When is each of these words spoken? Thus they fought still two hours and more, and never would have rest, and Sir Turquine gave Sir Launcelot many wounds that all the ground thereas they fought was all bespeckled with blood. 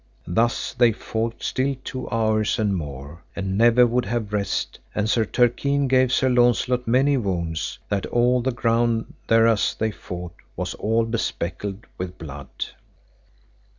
Thus 0.25 0.73
they 0.73 0.93
fought 0.93 1.43
still 1.43 1.75
two 1.83 2.09
hours 2.09 2.57
and 2.57 2.75
more, 2.75 3.21
and 3.35 3.55
never 3.55 3.85
would 3.85 4.05
have 4.05 4.33
rest, 4.33 4.79
and 4.95 5.07
Sir 5.07 5.25
Turquine 5.25 5.87
gave 5.87 6.11
Sir 6.11 6.27
Launcelot 6.27 6.87
many 6.87 7.17
wounds 7.17 7.77
that 7.87 8.07
all 8.07 8.41
the 8.41 8.51
ground 8.51 9.13
thereas 9.27 9.75
they 9.77 9.91
fought 9.91 10.33
was 10.55 10.73
all 10.73 11.05
bespeckled 11.05 11.85
with 11.99 12.17
blood. 12.17 12.49